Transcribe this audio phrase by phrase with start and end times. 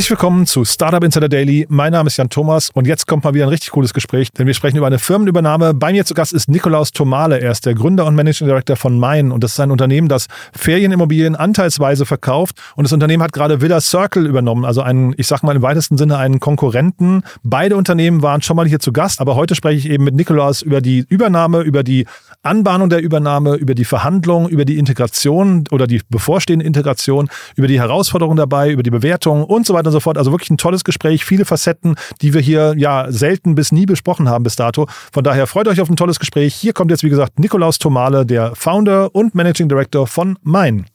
[0.00, 1.66] Herzlich willkommen zu Startup Insider Daily.
[1.68, 4.46] Mein Name ist Jan Thomas und jetzt kommt mal wieder ein richtig cooles Gespräch, denn
[4.46, 5.74] wir sprechen über eine Firmenübernahme.
[5.74, 7.38] Bei mir zu Gast ist Nikolaus Tomale.
[7.38, 10.28] Er ist der Gründer und Managing Director von Main und das ist ein Unternehmen, das
[10.56, 15.42] Ferienimmobilien anteilsweise verkauft und das Unternehmen hat gerade Villa Circle übernommen, also einen, ich sag
[15.42, 17.22] mal im weitesten Sinne einen Konkurrenten.
[17.42, 20.62] Beide Unternehmen waren schon mal hier zu Gast, aber heute spreche ich eben mit Nikolaus
[20.62, 22.06] über die Übernahme, über die
[22.42, 27.78] Anbahnung der Übernahme, über die Verhandlungen, über die Integration oder die bevorstehende Integration, über die
[27.78, 30.16] Herausforderungen dabei, über die Bewertung und so weiter und so fort.
[30.16, 34.28] Also wirklich ein tolles Gespräch, viele Facetten, die wir hier ja selten bis nie besprochen
[34.28, 34.86] haben bis dato.
[35.12, 36.54] Von daher freut euch auf ein tolles Gespräch.
[36.54, 40.86] Hier kommt jetzt, wie gesagt, Nikolaus Tomale, der Founder und Managing Director von Mein.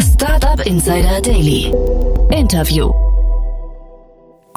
[0.00, 1.72] Startup Insider Daily.
[2.30, 3.11] Interview.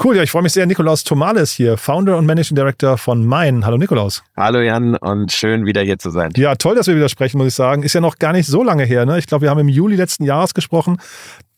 [0.02, 0.66] Cool, ja, ich freue mich sehr.
[0.66, 3.64] Nikolaus Tomales hier, Founder und Managing Director von Mein.
[3.64, 4.22] Hallo Nikolaus.
[4.36, 6.32] Hallo Jan und schön wieder hier zu sein.
[6.36, 7.82] Ja, toll, dass wir wieder sprechen, muss ich sagen.
[7.82, 9.06] Ist ja noch gar nicht so lange her.
[9.06, 9.18] Ne?
[9.18, 10.98] Ich glaube, wir haben im Juli letzten Jahres gesprochen.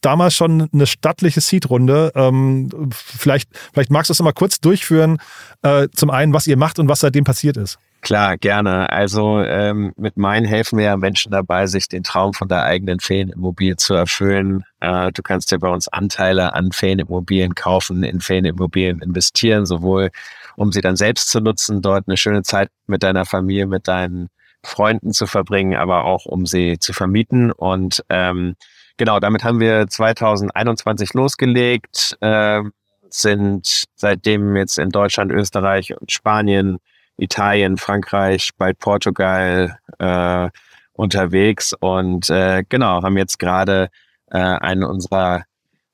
[0.02, 2.12] Damals schon eine stattliche Seed-Runde.
[2.14, 5.18] Ähm, vielleicht, vielleicht magst du es mal kurz durchführen.
[5.62, 7.78] Äh, zum einen, was ihr macht und was seitdem passiert ist.
[8.00, 8.90] Klar, gerne.
[8.90, 13.00] Also ähm, mit Mein helfen wir ja Menschen dabei, sich den Traum von der eigenen
[13.00, 14.64] Ferienimmobilie zu erfüllen.
[14.80, 20.10] Äh, du kannst dir bei uns Anteile an Ferienimmobilien kaufen, in Ferienimmobilien investieren, sowohl
[20.56, 24.28] um sie dann selbst zu nutzen, dort eine schöne Zeit mit deiner Familie, mit deinen
[24.64, 27.50] Freunden zu verbringen, aber auch um sie zu vermieten.
[27.52, 28.54] Und ähm,
[28.96, 32.62] genau, damit haben wir 2021 losgelegt, äh,
[33.10, 36.78] sind seitdem jetzt in Deutschland, Österreich und Spanien
[37.18, 40.48] Italien, Frankreich, bald Portugal äh,
[40.92, 43.90] unterwegs und äh, genau, haben jetzt gerade
[44.30, 45.44] äh, einen unserer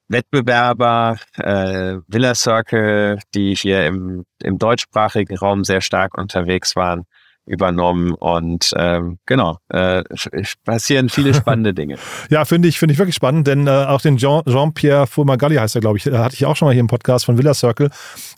[0.08, 7.06] Wettbewerber, äh, Villa Circle, die hier im, im deutschsprachigen Raum sehr stark unterwegs waren,
[7.46, 10.02] übernommen und ähm, genau, äh,
[10.64, 11.96] passieren viele spannende Dinge.
[12.30, 15.74] ja, finde ich, finde ich wirklich spannend, denn äh, auch den Jean, Jean-Pierre Fumagalli heißt
[15.74, 17.90] er, glaube ich, hatte ich auch schon mal hier im Podcast von Villa Circle.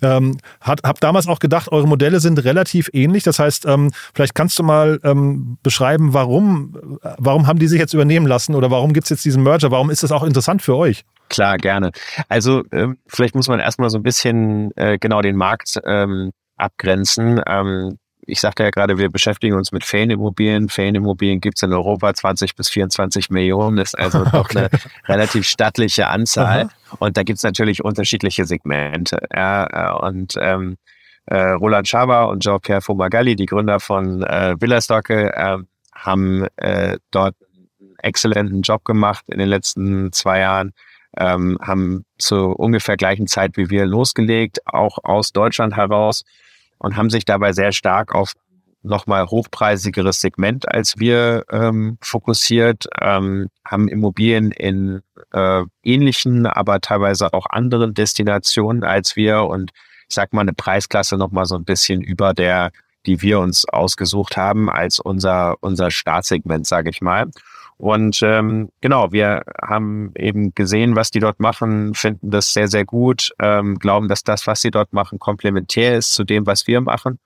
[0.03, 3.23] Ähm, hat, hab damals auch gedacht, eure Modelle sind relativ ähnlich.
[3.23, 7.95] Das heißt, ähm, vielleicht kannst du mal ähm, beschreiben, warum, warum haben die sich jetzt
[7.95, 9.71] übernehmen lassen oder warum gibt es jetzt diesen Merger?
[9.71, 11.05] Warum ist das auch interessant für euch?
[11.29, 11.91] Klar, gerne.
[12.29, 17.41] Also äh, vielleicht muss man erstmal so ein bisschen äh, genau den Markt ähm, abgrenzen.
[17.47, 20.69] Ähm, ich sagte ja gerade, wir beschäftigen uns mit Ferienimmobilien.
[20.69, 24.31] Ferienimmobilien gibt es in Europa 20 bis 24 Millionen, ist also okay.
[24.33, 24.69] doch eine
[25.07, 26.63] relativ stattliche Anzahl.
[26.63, 26.97] Aha.
[26.99, 29.19] Und da gibt es natürlich unterschiedliche Segmente.
[29.35, 30.77] Ja, äh, und ähm,
[31.27, 35.59] äh, Roland Schaber und Jean-Pierre Fumagalli, die Gründer von äh, Villastocke, äh,
[35.95, 37.35] haben äh, dort
[37.81, 40.73] einen exzellenten Job gemacht in den letzten zwei Jahren.
[41.19, 46.25] Ähm, haben zur ungefähr gleichen Zeit wie wir losgelegt, auch aus Deutschland heraus
[46.79, 48.33] und haben sich dabei sehr stark auf
[48.87, 57.33] nochmal hochpreisigeres Segment als wir ähm, fokussiert, ähm, haben Immobilien in äh, ähnlichen, aber teilweise
[57.35, 59.73] auch anderen Destinationen als wir und
[60.09, 62.71] ich sag mal eine Preisklasse nochmal so ein bisschen über der,
[63.07, 67.27] die wir uns ausgesucht haben als unser unser Startsegment, sage ich mal.
[67.79, 72.87] Und ähm, genau, wir haben eben gesehen, was die dort machen, finden das sehr, sehr
[72.87, 76.81] gut, ähm, glauben, dass das, was sie dort machen, komplementär ist zu dem, was wir
[76.81, 77.19] machen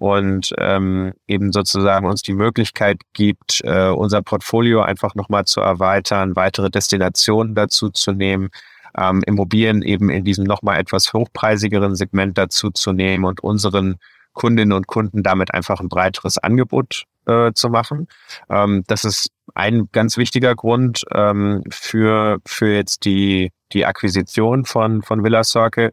[0.00, 6.36] und ähm, eben sozusagen uns die Möglichkeit gibt, äh, unser Portfolio einfach nochmal zu erweitern,
[6.36, 8.48] weitere Destinationen dazu zu nehmen,
[8.96, 13.96] ähm, Immobilien eben in diesem nochmal etwas hochpreisigeren Segment dazu zu nehmen und unseren
[14.32, 18.08] Kundinnen und Kunden damit einfach ein breiteres Angebot äh, zu machen.
[18.48, 25.02] Ähm, das ist ein ganz wichtiger Grund ähm, für, für jetzt die, die Akquisition von,
[25.02, 25.92] von Villa Circle.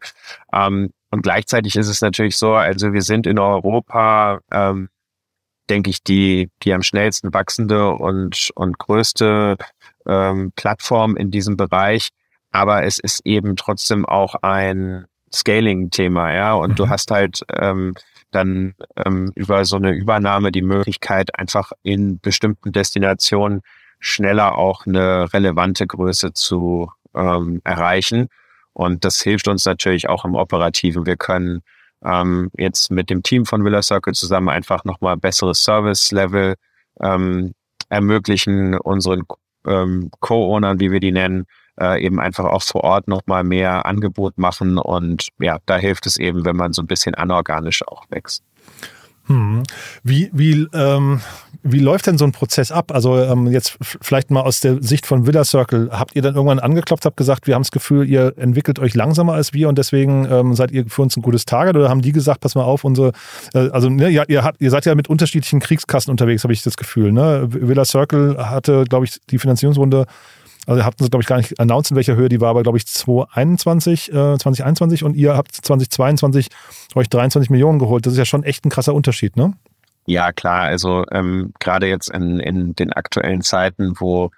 [0.54, 4.90] Ähm, und gleichzeitig ist es natürlich so, also wir sind in Europa, ähm,
[5.70, 9.58] denke ich, die, die am schnellsten wachsende und, und größte
[10.06, 12.10] ähm, Plattform in diesem Bereich.
[12.52, 16.54] Aber es ist eben trotzdem auch ein Scaling-Thema, ja.
[16.54, 16.76] Und mhm.
[16.76, 17.94] du hast halt ähm,
[18.32, 23.62] dann ähm, über so eine Übernahme die Möglichkeit, einfach in bestimmten Destinationen
[24.00, 28.30] schneller auch eine relevante Größe zu ähm, erreichen.
[28.74, 31.06] Und das hilft uns natürlich auch im Operativen.
[31.06, 31.62] Wir können
[32.06, 36.56] ähm, jetzt mit dem Team von Villa Circle zusammen einfach nochmal besseres Service-Level
[37.02, 37.54] ähm,
[37.90, 39.24] ermöglichen, unseren
[39.66, 41.48] ähm, Co-Ownern, wie wir die nennen,
[41.80, 44.78] äh, eben einfach auch vor Ort nochmal mehr Angebot machen.
[44.78, 48.44] Und ja, da hilft es eben, wenn man so ein bisschen anorganisch auch wächst.
[49.28, 49.64] Hm.
[50.04, 51.20] Wie, wie, ähm,
[51.62, 52.94] wie läuft denn so ein Prozess ab?
[52.94, 55.90] Also ähm, jetzt vielleicht mal aus der Sicht von Villa Circle.
[55.92, 59.34] Habt ihr dann irgendwann angeklopft, habt gesagt, wir haben das Gefühl, ihr entwickelt euch langsamer
[59.34, 61.76] als wir und deswegen ähm, seid ihr für uns ein gutes Target?
[61.76, 63.12] Oder haben die gesagt, pass mal auf, unsere,
[63.54, 66.64] äh, also ne, ihr, ihr, habt, ihr seid ja mit unterschiedlichen Kriegskassen unterwegs, habe ich
[66.64, 67.12] das Gefühl.
[67.12, 67.48] Ne?
[67.50, 70.06] Villa Circle hatte, glaube ich, die Finanzierungsrunde
[70.68, 72.78] Also hatten sie, glaube ich, gar nicht announced, in welcher Höhe die war, aber glaube
[72.78, 76.50] ich 2021, äh, 2021 und ihr habt 2022
[76.94, 78.06] euch 23 Millionen geholt.
[78.06, 79.54] Das ist ja schon echt ein krasser Unterschied, ne?
[80.06, 80.64] Ja, klar.
[80.64, 84.32] Also ähm, gerade jetzt in, in den aktuellen Zeiten, wo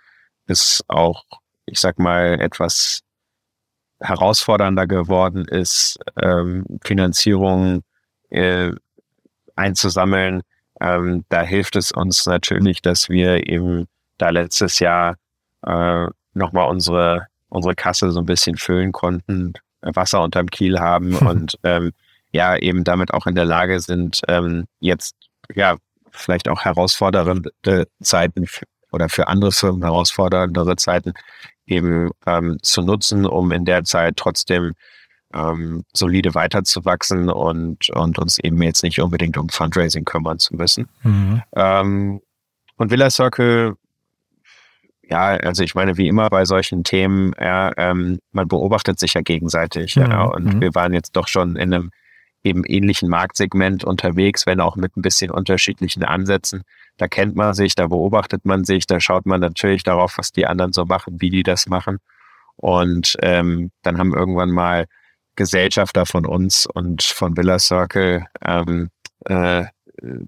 [0.46, 1.24] es auch,
[1.66, 3.02] ich sag mal, etwas
[4.00, 7.82] herausfordernder geworden ist, ähm, Finanzierung
[8.30, 8.72] äh,
[9.56, 10.44] einzusammeln,
[10.80, 13.88] ähm, da hilft es uns natürlich, dass wir eben
[14.18, 15.16] da letztes Jahr
[15.66, 21.58] äh, nochmal unsere, unsere Kasse so ein bisschen füllen konnten, Wasser unterm Kiel haben und
[21.64, 21.92] ähm,
[22.32, 25.16] ja, eben damit auch in der Lage sind, ähm, jetzt
[25.56, 25.78] ja
[26.12, 28.48] vielleicht auch herausfordernde Zeiten
[28.92, 31.14] oder für andere Firmen herausforderndere Zeiten
[31.66, 34.74] eben ähm, zu nutzen, um in der Zeit trotzdem
[35.34, 40.90] ähm, solide weiterzuwachsen und, und uns eben jetzt nicht unbedingt um Fundraising kümmern zu müssen.
[41.04, 41.44] Mhm.
[41.56, 42.22] Ähm,
[42.78, 43.76] und Villa Circle,
[45.10, 49.22] ja, also ich meine, wie immer bei solchen Themen, ja, ähm, man beobachtet sich ja
[49.22, 49.96] gegenseitig.
[49.96, 50.04] Mhm.
[50.04, 50.62] Ja, und mhm.
[50.62, 51.92] wir waren jetzt doch schon in einem
[52.44, 56.62] eben ähnlichen Marktsegment unterwegs, wenn auch mit ein bisschen unterschiedlichen Ansätzen.
[56.98, 60.46] Da kennt man sich, da beobachtet man sich, da schaut man natürlich darauf, was die
[60.46, 61.98] anderen so machen, wie die das machen.
[62.56, 64.86] Und ähm, dann haben irgendwann mal
[65.36, 68.90] Gesellschafter von uns und von Villa Circle ähm,
[69.26, 69.66] äh,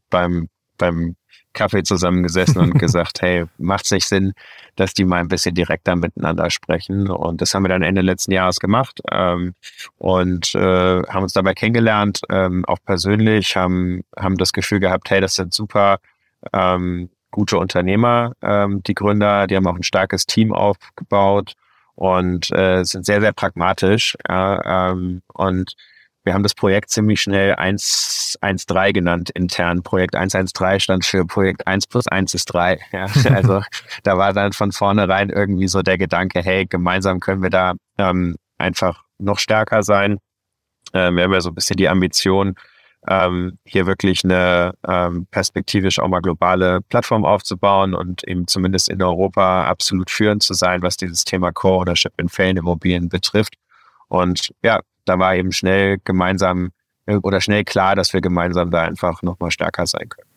[0.09, 1.15] beim, beim
[1.53, 4.33] Kaffee zusammengesessen und gesagt, hey, macht es nicht Sinn,
[4.75, 7.09] dass die mal ein bisschen direkter miteinander sprechen.
[7.09, 9.53] Und das haben wir dann Ende letzten Jahres gemacht ähm,
[9.97, 15.21] und äh, haben uns dabei kennengelernt, ähm, auch persönlich, haben, haben das Gefühl gehabt, hey,
[15.21, 15.99] das sind super
[16.53, 21.55] ähm, gute Unternehmer, ähm, die Gründer, die haben auch ein starkes Team aufgebaut
[21.95, 24.17] und äh, sind sehr, sehr pragmatisch.
[24.27, 25.75] Ja, ähm, und
[26.23, 29.81] wir haben das Projekt ziemlich schnell 113 genannt intern.
[29.81, 32.79] Projekt 113 stand für Projekt 1 plus 1 ist 3.
[32.91, 33.61] Ja, also
[34.03, 38.35] da war dann von vornherein irgendwie so der Gedanke, hey, gemeinsam können wir da ähm,
[38.57, 40.19] einfach noch stärker sein.
[40.93, 42.55] Ähm, wir haben ja so ein bisschen die Ambition,
[43.07, 49.01] ähm, hier wirklich eine ähm, perspektivisch auch mal globale Plattform aufzubauen und eben zumindest in
[49.01, 53.55] Europa absolut führend zu sein, was dieses Thema Co-Ownership in Ferienimmobilien betrifft.
[54.07, 56.71] Und ja, da war eben schnell gemeinsam
[57.05, 60.29] äh, oder schnell klar, dass wir gemeinsam da einfach nochmal stärker sein können.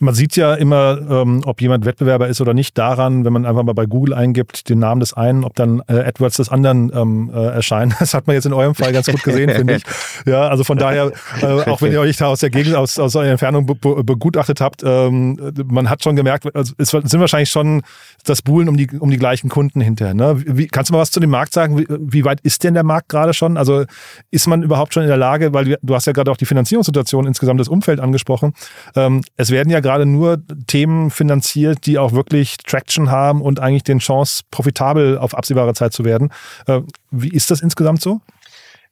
[0.00, 3.62] Man sieht ja immer, ähm, ob jemand Wettbewerber ist oder nicht, daran, wenn man einfach
[3.62, 7.30] mal bei Google eingibt, den Namen des einen, ob dann äh, AdWords des anderen ähm,
[7.32, 7.94] äh, erscheinen.
[8.04, 9.82] Das hat man jetzt in eurem Fall ganz gut gesehen, finde ich.
[10.26, 13.14] Ja, also von daher, äh, auch wenn ihr euch da aus der Gegend, aus, aus
[13.16, 13.74] eurer Entfernung be
[14.04, 17.82] begutachtet habt, ähm, man hat schon gemerkt, also es sind wahrscheinlich schon
[18.24, 20.14] das Buhlen um die, um die gleichen Kunden hinterher.
[20.14, 20.42] Ne?
[20.46, 21.78] Wie, kannst du mal was zu dem Markt sagen?
[21.78, 23.56] Wie, wie weit ist denn der Markt gerade schon?
[23.56, 23.84] Also
[24.30, 27.26] ist man überhaupt schon in der Lage, weil du hast ja gerade auch die Finanzierungssituation
[27.26, 28.54] insgesamt das Umfeld angesprochen.
[28.96, 33.84] Ähm, es werden ja gerade nur Themen finanziert, die auch wirklich Traction haben und eigentlich
[33.84, 36.32] den Chance, profitabel auf absehbare Zeit zu werden.
[36.66, 36.80] Äh,
[37.12, 38.20] wie ist das insgesamt so?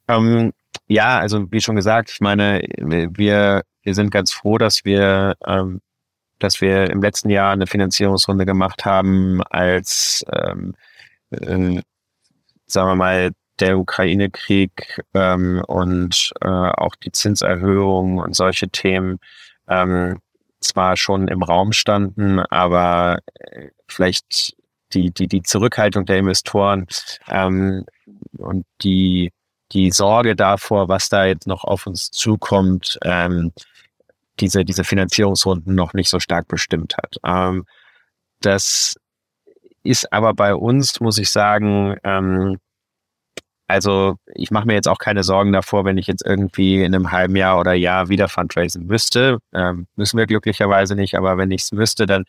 [0.07, 0.53] Ähm,
[0.87, 5.81] ja, also wie schon gesagt, ich meine, wir, wir sind ganz froh, dass wir, ähm,
[6.39, 10.75] dass wir im letzten Jahr eine Finanzierungsrunde gemacht haben, als ähm,
[11.31, 11.81] äh,
[12.67, 19.19] sagen wir mal, der Ukraine-Krieg ähm, und äh, auch die Zinserhöhung und solche Themen
[19.67, 20.19] ähm,
[20.63, 24.55] zwar schon im Raum standen, aber äh, vielleicht
[24.93, 26.87] die, die, die Zurückhaltung der Investoren
[27.27, 27.85] ähm,
[28.37, 29.31] und die,
[29.71, 33.51] die Sorge davor, was da jetzt noch auf uns zukommt, ähm,
[34.39, 37.17] diese, diese Finanzierungsrunden noch nicht so stark bestimmt hat.
[37.23, 37.65] Ähm,
[38.41, 38.95] das
[39.83, 42.57] ist aber bei uns, muss ich sagen, ähm,
[43.67, 47.11] also ich mache mir jetzt auch keine Sorgen davor, wenn ich jetzt irgendwie in einem
[47.11, 49.39] halben Jahr oder Jahr wieder Fundraising müsste.
[49.53, 52.25] Ähm, müssen wir glücklicherweise nicht, aber wenn ich es müsste, dann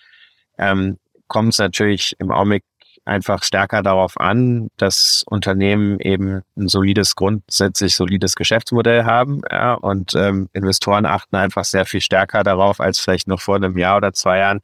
[0.58, 0.98] ähm,
[1.28, 2.64] kommt es natürlich im Augenblick
[3.04, 9.42] einfach stärker darauf an, dass Unternehmen eben ein solides, grundsätzlich solides Geschäftsmodell haben.
[9.50, 13.76] Ja, und ähm, Investoren achten einfach sehr viel stärker darauf als vielleicht noch vor einem
[13.76, 14.60] Jahr oder zwei Jahren.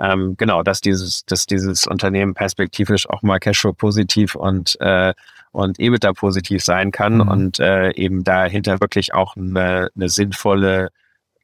[0.00, 5.12] Ähm, genau, dass dieses, dass dieses Unternehmen perspektivisch auch mal Cashflow positiv und äh,
[5.52, 7.28] und EBITDA positiv sein kann mhm.
[7.28, 10.88] und äh, eben dahinter wirklich auch eine, eine sinnvolle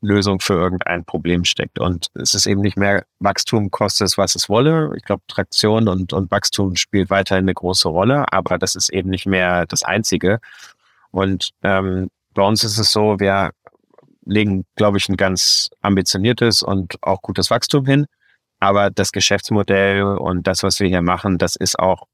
[0.00, 1.78] Lösung für irgendein Problem steckt.
[1.78, 4.92] Und es ist eben nicht mehr Wachstum kostet es, was es wolle.
[4.96, 9.10] Ich glaube, Traktion und, und Wachstum spielt weiterhin eine große Rolle, aber das ist eben
[9.10, 10.40] nicht mehr das Einzige.
[11.10, 13.50] Und ähm, bei uns ist es so, wir
[14.24, 18.06] legen, glaube ich, ein ganz ambitioniertes und auch gutes Wachstum hin.
[18.60, 22.04] Aber das Geschäftsmodell und das, was wir hier machen, das ist auch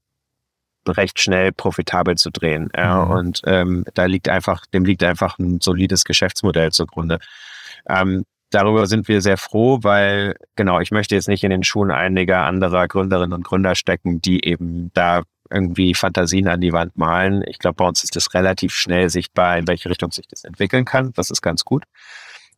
[0.89, 2.71] recht schnell profitabel zu drehen.
[2.77, 3.11] Ja, mhm.
[3.11, 7.19] Und ähm, da liegt einfach, dem liegt einfach ein solides Geschäftsmodell zugrunde.
[7.89, 11.91] Ähm, darüber sind wir sehr froh, weil genau, ich möchte jetzt nicht in den Schuhen
[11.91, 17.45] einiger anderer Gründerinnen und Gründer stecken, die eben da irgendwie Fantasien an die Wand malen.
[17.47, 20.85] Ich glaube, bei uns ist das relativ schnell sichtbar, in welche Richtung sich das entwickeln
[20.85, 21.13] kann.
[21.15, 21.85] Das ist ganz gut.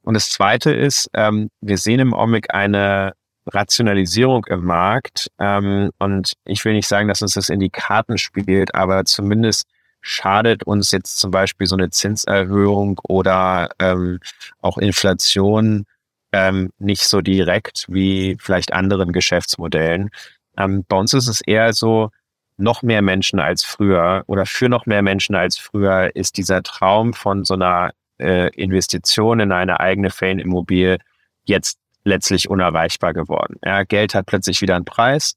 [0.03, 3.15] Und das Zweite ist, ähm, wir sehen im Augenblick eine
[3.47, 5.31] Rationalisierung im Markt.
[5.39, 9.67] Ähm, und ich will nicht sagen, dass uns das in die Karten spielt, aber zumindest
[10.01, 14.21] schadet uns jetzt zum Beispiel so eine Zinserhöhung oder ähm,
[14.61, 15.85] auch Inflation
[16.33, 20.11] ähm, nicht so direkt wie vielleicht anderen Geschäftsmodellen.
[20.59, 22.11] Ähm, bei uns ist es eher so,
[22.59, 27.13] noch mehr Menschen als früher oder für noch mehr Menschen als früher ist dieser Traum
[27.13, 30.99] von so einer äh, Investition in eine eigene Ferienimmobilie
[31.45, 33.57] jetzt letztlich unerreichbar geworden.
[33.65, 35.35] Ja, Geld hat plötzlich wieder einen Preis.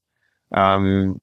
[0.52, 1.20] Ähm,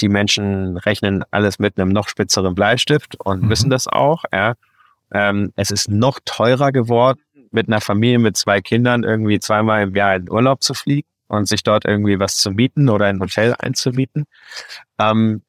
[0.00, 3.50] die Menschen rechnen alles mit einem noch spitzeren Bleistift und mhm.
[3.50, 4.24] wissen das auch.
[4.32, 4.54] Ja.
[5.12, 7.20] Ähm, es ist noch teurer geworden,
[7.50, 11.46] mit einer Familie mit zwei Kindern irgendwie zweimal im Jahr in Urlaub zu fliegen und
[11.46, 14.24] sich dort irgendwie was zu mieten oder ein Hotel einzumieten.
[14.98, 15.42] Ähm,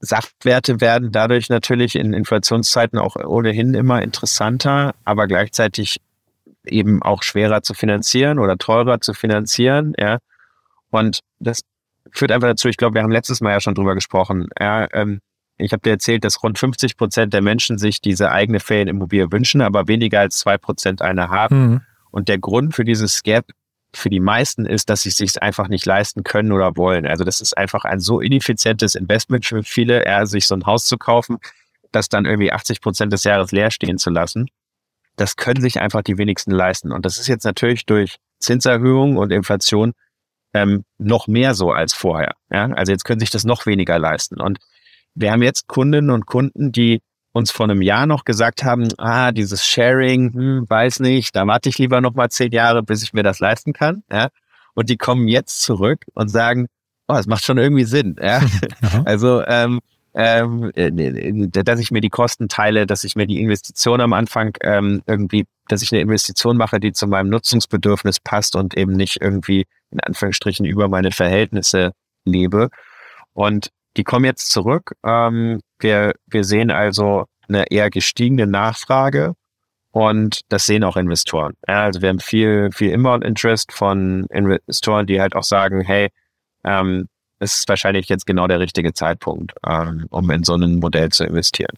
[0.00, 6.00] Saftwerte werden dadurch natürlich in Inflationszeiten auch ohnehin immer interessanter, aber gleichzeitig
[6.66, 9.94] eben auch schwerer zu finanzieren oder teurer zu finanzieren.
[9.98, 10.18] Ja.
[10.90, 11.60] Und das
[12.10, 14.48] führt einfach dazu, ich glaube, wir haben letztes Mal ja schon drüber gesprochen.
[14.58, 15.20] Ja, ähm,
[15.58, 19.60] ich habe dir erzählt, dass rund 50 Prozent der Menschen sich diese eigene Ferienimmobilie wünschen,
[19.60, 21.66] aber weniger als zwei Prozent eine haben.
[21.66, 21.80] Mhm.
[22.10, 23.46] Und der Grund für dieses Gap
[23.94, 27.06] für die meisten ist, dass sie es sich einfach nicht leisten können oder wollen.
[27.06, 30.86] Also das ist einfach ein so ineffizientes Investment für viele, eher sich so ein Haus
[30.86, 31.38] zu kaufen,
[31.92, 34.48] das dann irgendwie 80 Prozent des Jahres leer stehen zu lassen.
[35.16, 36.92] Das können sich einfach die wenigsten leisten.
[36.92, 39.92] Und das ist jetzt natürlich durch Zinserhöhungen und Inflation
[40.54, 42.34] ähm, noch mehr so als vorher.
[42.50, 42.66] Ja?
[42.72, 44.40] Also jetzt können sich das noch weniger leisten.
[44.40, 44.58] Und
[45.14, 47.02] wir haben jetzt Kundinnen und Kunden, die
[47.32, 51.68] uns vor einem Jahr noch gesagt haben, ah, dieses Sharing, hm, weiß nicht, da warte
[51.68, 54.02] ich lieber noch mal zehn Jahre, bis ich mir das leisten kann.
[54.10, 54.28] Ja?
[54.74, 56.66] Und die kommen jetzt zurück und sagen,
[57.08, 58.16] oh, es macht schon irgendwie Sinn.
[58.20, 58.42] Ja?
[59.04, 59.80] also ähm,
[60.14, 60.90] ähm, äh,
[61.48, 65.46] dass ich mir die Kosten teile, dass ich mir die Investition am Anfang ähm, irgendwie,
[65.68, 70.00] dass ich eine Investition mache, die zu meinem Nutzungsbedürfnis passt und eben nicht irgendwie in
[70.00, 71.92] Anführungsstrichen über meine Verhältnisse
[72.24, 72.68] lebe.
[73.32, 74.92] Und die kommen jetzt zurück.
[75.04, 79.34] Ähm, wir, wir sehen also eine eher gestiegene Nachfrage
[79.92, 81.54] und das sehen auch Investoren.
[81.68, 86.08] Ja, also wir haben viel, viel Inbound-Interest von Investoren, die halt auch sagen, hey,
[86.64, 87.08] ähm,
[87.42, 91.76] ist wahrscheinlich jetzt genau der richtige Zeitpunkt, ähm, um in so ein Modell zu investieren.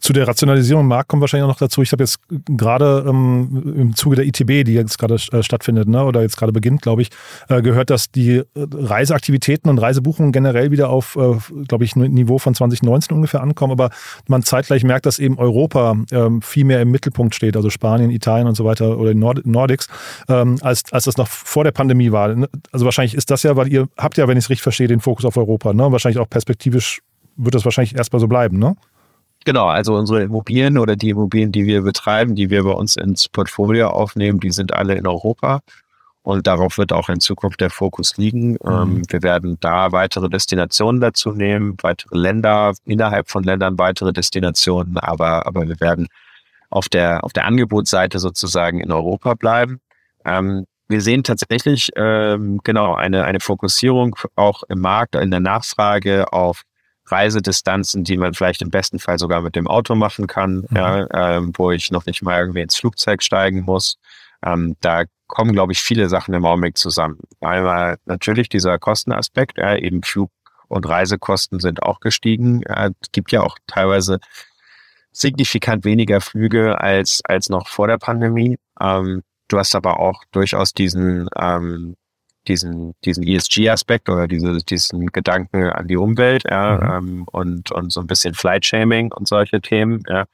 [0.00, 1.82] Zu der Rationalisierung im Markt kommt wahrscheinlich auch noch dazu.
[1.82, 6.04] Ich habe jetzt gerade ähm, im Zuge der ITB, die jetzt gerade äh, stattfindet, ne,
[6.04, 7.10] oder jetzt gerade beginnt, glaube ich,
[7.48, 11.36] äh, gehört, dass die äh, Reiseaktivitäten und Reisebuchungen generell wieder auf, äh,
[11.66, 13.90] glaube ich, Niveau von 2019 ungefähr ankommen, aber
[14.26, 18.46] man zeitgleich merkt, dass eben Europa ähm, viel mehr im Mittelpunkt steht, also Spanien, Italien
[18.48, 19.88] und so weiter oder Nord Nordics,
[20.28, 22.34] ähm, als, als das noch vor der Pandemie war.
[22.72, 25.00] Also wahrscheinlich ist das ja, weil ihr habt ja, wenn ich es richtig verstehe, den
[25.00, 25.72] Fokus auf Europa.
[25.72, 25.90] Ne?
[25.92, 27.00] Wahrscheinlich auch perspektivisch
[27.36, 28.76] wird das wahrscheinlich erstmal so bleiben, ne?
[29.44, 33.28] Genau, also unsere Immobilien oder die Immobilien, die wir betreiben, die wir bei uns ins
[33.28, 35.60] Portfolio aufnehmen, die sind alle in Europa.
[36.22, 38.54] Und darauf wird auch in Zukunft der Fokus liegen.
[38.54, 38.58] Mhm.
[38.66, 44.98] Ähm, wir werden da weitere Destinationen dazu nehmen, weitere Länder, innerhalb von Ländern weitere Destinationen,
[44.98, 46.08] aber, aber wir werden
[46.68, 49.78] auf der, auf der Angebotsseite sozusagen in Europa bleiben.
[50.24, 56.32] Ähm, wir sehen tatsächlich ähm, genau eine, eine Fokussierung auch im Markt, in der Nachfrage
[56.32, 56.62] auf
[57.06, 60.76] Reisedistanzen, die man vielleicht im besten Fall sogar mit dem Auto machen kann, mhm.
[60.76, 63.96] ja, ähm, wo ich noch nicht mal irgendwie ins Flugzeug steigen muss.
[64.44, 67.18] Ähm, da kommen, glaube ich, viele Sachen im Augenblick zusammen.
[67.40, 70.30] Einmal natürlich dieser Kostenaspekt, ja, eben Flug-
[70.68, 72.62] und Reisekosten sind auch gestiegen.
[72.68, 74.18] Ja, es gibt ja auch teilweise
[75.12, 78.58] signifikant weniger Flüge als, als noch vor der Pandemie.
[78.80, 81.96] Ähm, Du hast aber auch durchaus diesen, ähm,
[82.48, 87.08] diesen, diesen ESG-Aspekt oder diese, diesen Gedanken an die Umwelt, ja, mhm.
[87.08, 90.24] ähm, und, und so ein bisschen Flight-Shaming und solche Themen, ja.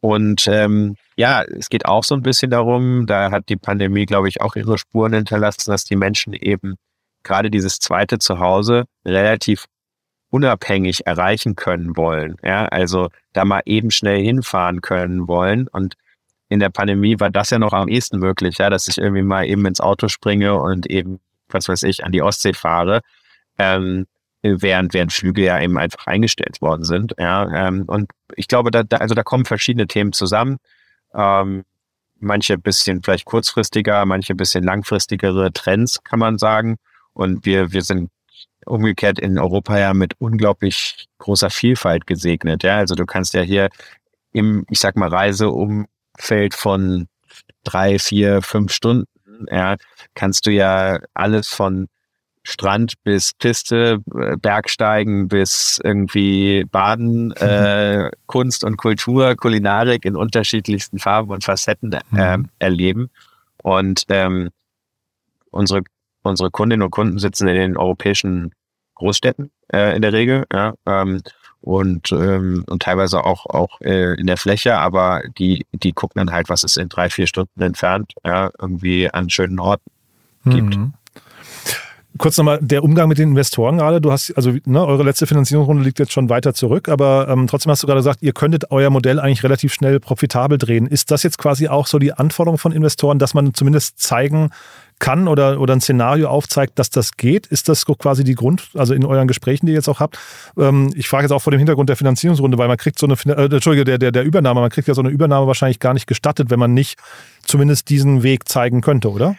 [0.00, 4.28] Und ähm, ja, es geht auch so ein bisschen darum, da hat die Pandemie, glaube
[4.28, 6.76] ich, auch ihre Spuren hinterlassen, dass die Menschen eben
[7.24, 9.64] gerade dieses zweite Zuhause relativ
[10.30, 12.36] unabhängig erreichen können wollen.
[12.42, 15.66] Ja, also da mal eben schnell hinfahren können wollen.
[15.68, 15.94] Und
[16.48, 19.46] in der Pandemie war das ja noch am ehesten möglich, ja, dass ich irgendwie mal
[19.46, 23.00] eben ins Auto springe und eben, was weiß ich, an die Ostsee fahre,
[23.58, 24.06] ähm,
[24.42, 27.14] während, während Flüge ja eben einfach eingestellt worden sind.
[27.18, 30.58] Ja, ähm, und ich glaube, da, da, also da kommen verschiedene Themen zusammen.
[31.14, 31.64] Ähm,
[32.18, 36.76] manche bisschen vielleicht kurzfristiger, manche bisschen langfristigere Trends, kann man sagen.
[37.12, 38.10] Und wir, wir sind
[38.66, 42.62] umgekehrt in Europa ja mit unglaublich großer Vielfalt gesegnet.
[42.62, 43.68] Ja, also du kannst ja hier
[44.32, 45.86] im, ich sag mal, Reise um
[46.18, 47.08] Feld von
[47.64, 49.06] drei, vier, fünf Stunden
[49.50, 49.76] ja,
[50.14, 51.88] kannst du ja alles von
[52.42, 60.98] Strand bis Piste, äh, Bergsteigen bis irgendwie Baden, äh, Kunst und Kultur, Kulinarik in unterschiedlichsten
[60.98, 62.48] Farben und Facetten äh, mhm.
[62.60, 63.10] erleben.
[63.62, 64.50] Und ähm,
[65.50, 65.82] unsere,
[66.22, 68.54] unsere Kundinnen und Kunden sitzen in den europäischen
[68.94, 71.22] Großstädten äh, in der Regel, ja, ähm,
[71.66, 76.32] und, ähm, und teilweise auch, auch äh, in der Fläche, aber die, die gucken dann
[76.32, 79.90] halt, was es in drei, vier Stunden entfernt ja, irgendwie an schönen Orten
[80.44, 80.76] gibt.
[80.76, 80.94] Mhm.
[82.18, 84.00] Kurz nochmal der Umgang mit den Investoren gerade.
[84.00, 87.72] Du hast, also ne, eure letzte Finanzierungsrunde liegt jetzt schon weiter zurück, aber ähm, trotzdem
[87.72, 90.86] hast du gerade gesagt, ihr könntet euer Modell eigentlich relativ schnell profitabel drehen.
[90.86, 94.50] Ist das jetzt quasi auch so die Anforderung von Investoren, dass man zumindest zeigen
[94.98, 97.46] kann oder, oder ein Szenario aufzeigt, dass das geht?
[97.46, 100.18] Ist das quasi die Grund, also in euren Gesprächen, die ihr jetzt auch habt?
[100.58, 103.14] Ähm, ich frage jetzt auch vor dem Hintergrund der Finanzierungsrunde, weil man kriegt so eine,
[103.14, 106.06] äh, Entschuldige, der, der, der Übernahme, man kriegt ja so eine Übernahme wahrscheinlich gar nicht
[106.06, 106.98] gestattet, wenn man nicht
[107.42, 109.36] zumindest diesen Weg zeigen könnte, oder?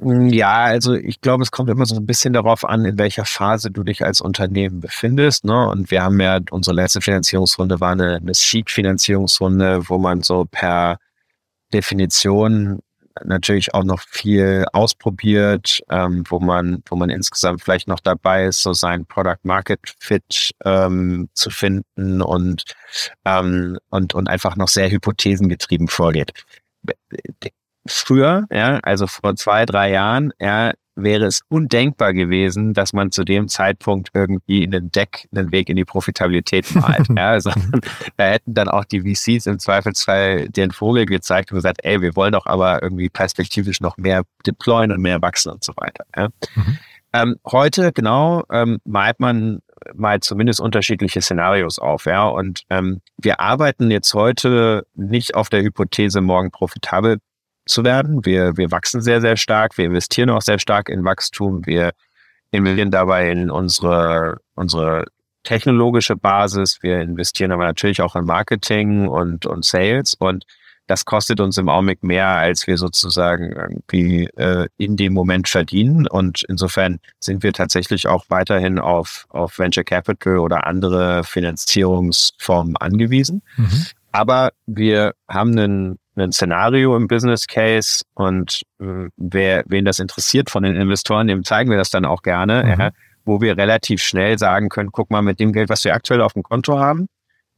[0.00, 3.24] Mm, ja, also ich glaube, es kommt immer so ein bisschen darauf an, in welcher
[3.24, 5.44] Phase du dich als Unternehmen befindest.
[5.44, 5.68] Ne?
[5.68, 10.98] Und wir haben ja, unsere letzte Finanzierungsrunde war eine, eine Seed-Finanzierungsrunde, wo man so per
[11.72, 12.80] Definition
[13.24, 18.62] natürlich auch noch viel ausprobiert, ähm, wo man, wo man insgesamt vielleicht noch dabei ist,
[18.62, 22.64] so sein Product Market Fit ähm, zu finden und,
[23.24, 26.32] ähm, und, und einfach noch sehr hypothesengetrieben vorgeht.
[27.86, 33.24] Früher, ja, also vor zwei, drei Jahren, ja, wäre es undenkbar gewesen, dass man zu
[33.24, 37.06] dem Zeitpunkt irgendwie in den Deck einen Weg in die Profitabilität malt.
[37.16, 37.50] ja, also,
[38.16, 42.16] da hätten dann auch die VCs im Zweifelsfall den Vogel gezeigt und gesagt, ey, wir
[42.16, 46.04] wollen doch aber irgendwie perspektivisch noch mehr deployen und mehr wachsen und so weiter.
[46.16, 46.28] Ja.
[46.54, 46.78] Mhm.
[47.14, 49.60] Ähm, heute, genau, ähm, malt man
[49.94, 52.26] mal zumindest unterschiedliche Szenarios auf, ja.
[52.26, 57.18] Und ähm, wir arbeiten jetzt heute nicht auf der Hypothese, morgen profitabel
[57.68, 58.24] zu werden.
[58.24, 59.78] Wir, wir wachsen sehr, sehr stark.
[59.78, 61.64] Wir investieren auch sehr stark in Wachstum.
[61.66, 61.92] Wir
[62.50, 65.06] investieren dabei in unsere, unsere
[65.44, 66.78] technologische Basis.
[66.82, 70.14] Wir investieren aber natürlich auch in Marketing und, und Sales.
[70.14, 70.44] Und
[70.88, 76.06] das kostet uns im Augenblick mehr, als wir sozusagen irgendwie äh, in dem Moment verdienen.
[76.06, 83.42] Und insofern sind wir tatsächlich auch weiterhin auf, auf Venture Capital oder andere Finanzierungsformen angewiesen.
[83.56, 83.86] Mhm.
[84.12, 90.50] Aber wir haben einen ein Szenario im Business Case und äh, wer, wen das interessiert
[90.50, 92.80] von den Investoren, dem zeigen wir das dann auch gerne, mhm.
[92.80, 92.90] ja,
[93.24, 96.32] wo wir relativ schnell sagen können, guck mal, mit dem Geld, was wir aktuell auf
[96.32, 97.08] dem Konto haben,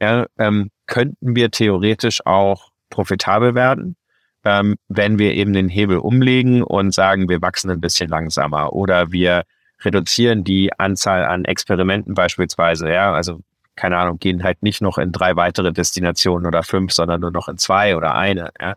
[0.00, 3.96] ja, ähm, könnten wir theoretisch auch profitabel werden,
[4.44, 9.12] ähm, wenn wir eben den Hebel umlegen und sagen, wir wachsen ein bisschen langsamer oder
[9.12, 9.44] wir
[9.82, 13.40] reduzieren die Anzahl an Experimenten beispielsweise, ja, also
[13.80, 17.48] keine Ahnung, gehen halt nicht noch in drei weitere Destinationen oder fünf, sondern nur noch
[17.48, 18.50] in zwei oder eine.
[18.60, 18.74] Ja.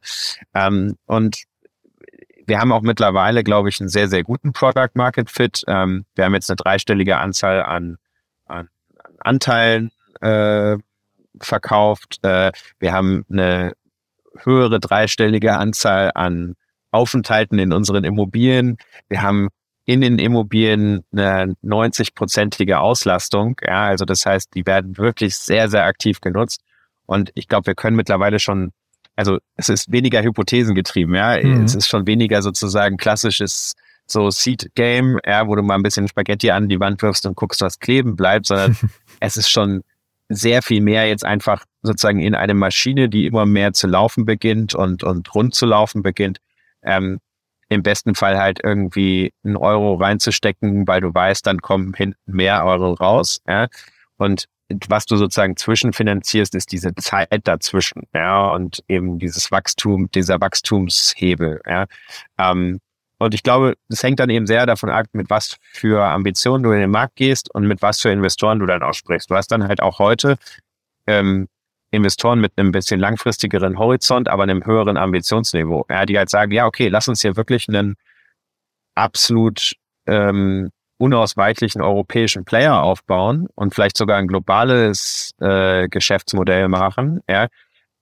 [0.54, 1.44] Ähm, und
[2.48, 5.62] wir haben auch mittlerweile, glaube ich, einen sehr, sehr guten Product Market Fit.
[5.68, 7.98] Ähm, wir haben jetzt eine dreistellige Anzahl an,
[8.46, 10.78] an, an Anteilen äh,
[11.42, 12.20] verkauft.
[12.22, 13.74] Äh, wir haben eine
[14.38, 16.56] höhere dreistellige Anzahl an
[16.92, 18.78] Aufenthalten in unseren Immobilien.
[19.10, 19.50] Wir haben
[19.86, 23.60] in den Immobilien eine 90-prozentige Auslastung.
[23.66, 26.62] Ja, also das heißt, die werden wirklich sehr, sehr aktiv genutzt.
[27.06, 28.72] Und ich glaube, wir können mittlerweile schon,
[29.16, 31.38] also es ist weniger Hypothesen getrieben, ja.
[31.42, 31.64] Mhm.
[31.64, 33.74] Es ist schon weniger sozusagen klassisches
[34.06, 37.62] so Seed-Game, ja, wo du mal ein bisschen Spaghetti an die Wand wirfst und guckst,
[37.62, 38.78] was kleben bleibt, sondern
[39.20, 39.84] es ist schon
[40.30, 44.74] sehr viel mehr jetzt einfach sozusagen in eine Maschine, die immer mehr zu laufen beginnt
[44.76, 46.40] und, und rund zu laufen beginnt,
[46.82, 47.20] ähm,
[47.74, 52.66] im besten Fall halt irgendwie einen Euro reinzustecken, weil du weißt, dann kommen hinten mehr
[52.66, 53.42] Euro raus.
[53.48, 53.68] Ja?
[54.18, 54.48] Und
[54.88, 61.62] was du sozusagen zwischenfinanzierst, ist diese Zeit dazwischen, ja, und eben dieses Wachstum, dieser Wachstumshebel,
[61.68, 61.86] ja.
[62.40, 62.80] Ähm,
[63.20, 66.72] und ich glaube, das hängt dann eben sehr davon ab, mit was für Ambitionen du
[66.72, 69.30] in den Markt gehst und mit was für Investoren du dann aussprichst.
[69.30, 70.36] Du hast dann halt auch heute
[71.08, 71.48] ähm,
[71.94, 75.86] Investoren mit einem bisschen langfristigeren Horizont, aber einem höheren Ambitionsniveau.
[75.90, 77.96] Ja, die halt sagen, ja, okay, lass uns hier wirklich einen
[78.96, 79.74] absolut
[80.08, 87.22] ähm, unausweichlichen europäischen Player aufbauen und vielleicht sogar ein globales äh, Geschäftsmodell machen.
[87.30, 87.48] Ja,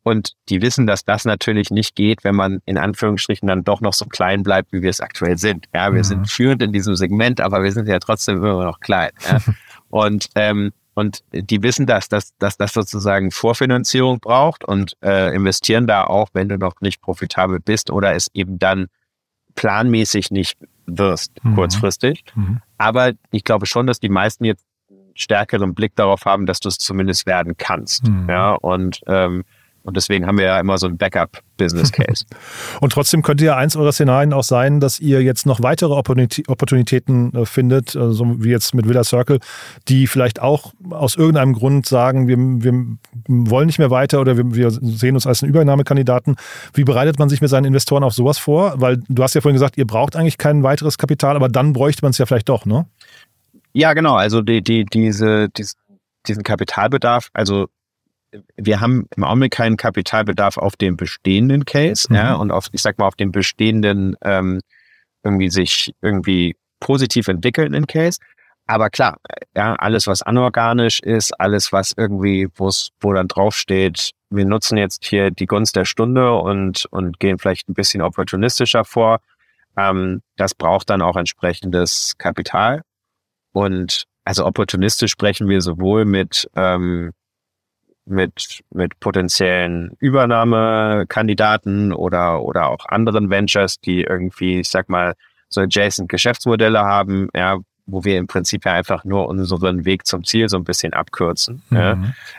[0.04, 3.94] und die wissen, dass das natürlich nicht geht, wenn man in Anführungsstrichen dann doch noch
[3.94, 5.68] so klein bleibt, wie wir es aktuell sind.
[5.74, 6.04] Ja, wir mhm.
[6.04, 9.12] sind führend in diesem Segment, aber wir sind ja trotzdem immer noch klein.
[9.30, 9.40] Ja?
[9.90, 15.88] und ähm, und die wissen das, dass, dass das sozusagen Vorfinanzierung braucht und äh, investieren
[15.88, 18.88] da auch, wenn du noch nicht profitabel bist oder es eben dann
[19.56, 21.56] planmäßig nicht wirst, mhm.
[21.56, 22.24] kurzfristig.
[22.36, 22.62] Mhm.
[22.78, 24.66] Aber ich glaube schon, dass die meisten jetzt
[25.16, 28.08] stärkeren Blick darauf haben, dass du es zumindest werden kannst.
[28.08, 28.30] Mhm.
[28.30, 29.44] Ja, und ähm,
[29.84, 32.26] Und deswegen haben wir ja immer so ein Backup-Business-Case.
[32.82, 37.34] Und trotzdem könnte ja eins eurer Szenarien auch sein, dass ihr jetzt noch weitere Opportunitäten
[37.34, 39.40] äh, findet, äh, so wie jetzt mit Villa Circle,
[39.88, 44.54] die vielleicht auch aus irgendeinem Grund sagen, wir, wir wollen nicht mehr weiter oder wir,
[44.54, 46.36] wir sehen uns als einen Übernahmekandidaten.
[46.74, 48.80] Wie bereitet man sich mit seinen Investoren auf sowas vor?
[48.80, 52.04] Weil du hast ja vorhin gesagt, ihr braucht eigentlich kein weiteres Kapital, aber dann bräuchte
[52.04, 52.86] man es ja vielleicht doch, ne?
[53.74, 54.16] Ja, genau.
[54.16, 55.48] Also die, die, diese,
[56.28, 57.68] diesen Kapitalbedarf, also
[58.56, 62.16] wir haben im Augenblick keinen Kapitalbedarf auf dem bestehenden Case, mhm.
[62.16, 64.62] ja, und auf, ich sag mal, auf dem bestehenden ähm,
[65.24, 68.20] irgendwie sich irgendwie positiv entwickelnden Case.
[68.68, 69.18] Aber klar,
[69.56, 74.78] ja, alles, was anorganisch ist, alles, was irgendwie, wo es, wo dann draufsteht, wir nutzen
[74.78, 79.20] jetzt hier die Gunst der Stunde und, und gehen vielleicht ein bisschen opportunistischer vor,
[79.78, 82.82] ähm, das braucht dann auch entsprechendes Kapital.
[83.52, 87.12] Und also opportunistisch sprechen wir sowohl mit ähm,
[88.06, 95.14] mit, mit potenziellen Übernahmekandidaten oder, oder auch anderen Ventures, die irgendwie, ich sag mal,
[95.50, 100.24] so adjacent Geschäftsmodelle haben, ja, wo wir im Prinzip ja einfach nur unseren Weg zum
[100.24, 101.62] Ziel so ein bisschen abkürzen.
[101.70, 101.78] Mhm.
[101.78, 101.98] Ja.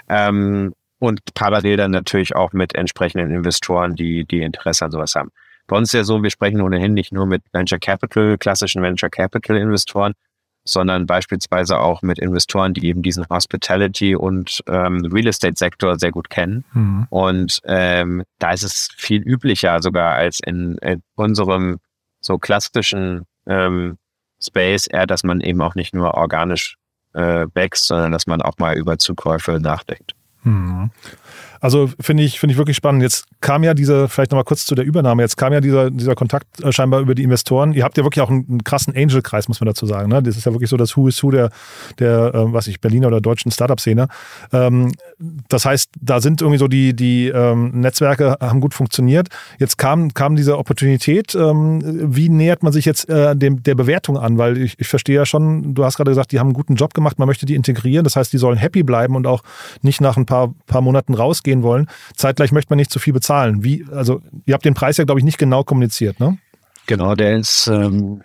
[0.08, 5.30] Ähm, und parallel dann natürlich auch mit entsprechenden Investoren, die, die Interesse an sowas haben.
[5.66, 9.10] Bei uns ist ja so, wir sprechen ohnehin nicht nur mit Venture Capital, klassischen Venture
[9.10, 10.14] Capital Investoren,
[10.64, 16.12] sondern beispielsweise auch mit Investoren, die eben diesen Hospitality und ähm, Real Estate Sektor sehr
[16.12, 16.64] gut kennen.
[16.72, 17.06] Mhm.
[17.10, 21.78] Und ähm, da ist es viel üblicher sogar als in, in unserem
[22.20, 23.98] so klassischen ähm,
[24.40, 26.76] Space eher, dass man eben auch nicht nur organisch
[27.14, 30.14] äh, wächst, sondern dass man auch mal über Zukäufe nachdenkt.
[30.44, 30.90] Mhm.
[31.62, 33.02] Also finde ich, finde ich wirklich spannend.
[33.02, 36.16] Jetzt kam ja dieser, vielleicht nochmal kurz zu der Übernahme, jetzt kam ja dieser, dieser
[36.16, 37.72] Kontakt äh, scheinbar über die Investoren.
[37.72, 40.08] Ihr habt ja wirklich auch einen, einen krassen Angel-Kreis, muss man dazu sagen.
[40.08, 40.20] Ne?
[40.24, 41.50] Das ist ja wirklich so das Who is Who der,
[42.00, 44.08] der äh, was ich, Berliner oder deutschen Startup-Szene.
[44.52, 44.90] Ähm,
[45.48, 49.28] das heißt, da sind irgendwie so die, die ähm, Netzwerke haben gut funktioniert.
[49.60, 51.36] Jetzt kam, kam diese Opportunität.
[51.36, 51.80] Ähm,
[52.12, 54.36] wie nähert man sich jetzt äh, dem, der Bewertung an?
[54.36, 56.92] Weil ich, ich verstehe ja schon, du hast gerade gesagt, die haben einen guten Job
[56.92, 58.02] gemacht, man möchte die integrieren.
[58.02, 59.44] Das heißt, die sollen happy bleiben und auch
[59.82, 61.88] nicht nach ein paar, paar Monaten rausgehen gehen wollen.
[62.16, 63.62] Zeitgleich möchte man nicht zu viel bezahlen.
[63.62, 66.38] Wie, also ihr habt den Preis ja, glaube ich, nicht genau kommuniziert, ne?
[66.86, 68.22] Genau, der ist ähm,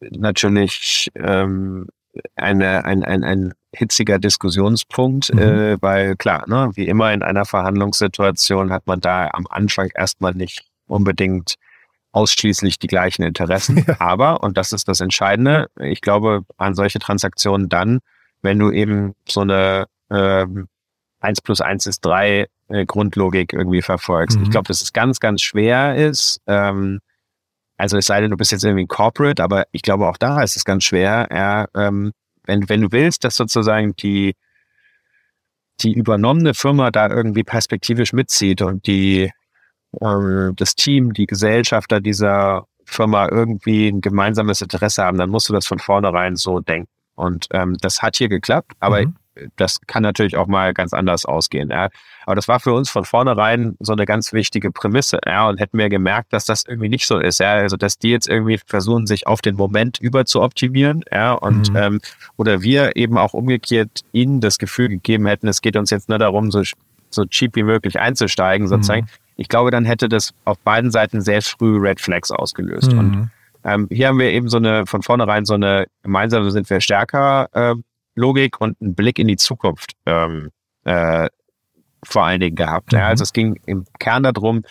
[0.00, 1.86] natürlich ähm,
[2.34, 5.38] eine, ein, ein, ein hitziger Diskussionspunkt, mhm.
[5.38, 10.34] äh, weil klar, ne, wie immer in einer Verhandlungssituation hat man da am Anfang erstmal
[10.34, 11.54] nicht unbedingt
[12.12, 13.84] ausschließlich die gleichen Interessen.
[13.86, 14.00] Ja.
[14.00, 18.00] Aber, und das ist das Entscheidende, ich glaube an solche Transaktionen dann,
[18.42, 20.66] wenn du eben so eine ähm,
[21.20, 24.38] 1 plus 1 ist 3 äh, Grundlogik irgendwie verfolgst.
[24.38, 24.44] Mhm.
[24.44, 26.40] Ich glaube, dass es ganz, ganz schwer ist.
[26.46, 27.00] Ähm,
[27.76, 30.42] also es sei denn, du bist jetzt irgendwie ein Corporate, aber ich glaube auch da
[30.42, 32.12] ist es ganz schwer, ja, ähm,
[32.44, 34.34] wenn, wenn du willst, dass sozusagen die,
[35.80, 39.30] die übernommene Firma da irgendwie perspektivisch mitzieht und die
[40.00, 45.52] ähm, das Team, die Gesellschafter dieser Firma irgendwie ein gemeinsames Interesse haben, dann musst du
[45.52, 46.90] das von vornherein so denken.
[47.14, 49.16] Und ähm, das hat hier geklappt, aber mhm
[49.56, 51.70] das kann natürlich auch mal ganz anders ausgehen.
[51.70, 51.88] Ja.
[52.26, 55.18] Aber das war für uns von vornherein so eine ganz wichtige Prämisse.
[55.26, 57.40] Ja, und hätten wir gemerkt, dass das irgendwie nicht so ist.
[57.40, 61.04] Ja, also dass die jetzt irgendwie versuchen, sich auf den Moment über zu optimieren.
[61.12, 61.76] Ja, und mhm.
[61.76, 62.00] ähm,
[62.36, 66.18] oder wir eben auch umgekehrt ihnen das Gefühl gegeben hätten, es geht uns jetzt nur
[66.18, 66.62] darum, so,
[67.10, 69.02] so cheap wie möglich einzusteigen, sozusagen.
[69.02, 69.08] Mhm.
[69.36, 72.92] Ich glaube, dann hätte das auf beiden Seiten sehr früh Red Flags ausgelöst.
[72.92, 72.98] Mhm.
[72.98, 73.30] Und
[73.64, 77.48] ähm, hier haben wir eben so eine, von vornherein so eine gemeinsame sind wir stärker
[77.52, 77.74] äh,
[78.20, 80.50] Logik und einen Blick in die Zukunft ähm,
[80.84, 81.28] äh,
[82.04, 82.92] vor allen Dingen gehabt.
[82.92, 82.98] Mhm.
[82.98, 84.62] Ja, also es ging im Kern darum,